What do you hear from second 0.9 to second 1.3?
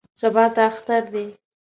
دی.